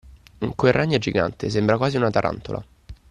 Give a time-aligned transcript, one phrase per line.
[0.55, 2.65] Quel ragno è gigante, sembra quasi una tarantola!